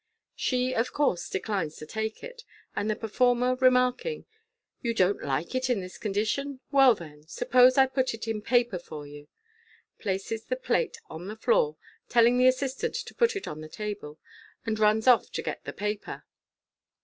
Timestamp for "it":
2.23-2.41, 5.53-5.69, 8.15-8.27, 13.35-13.47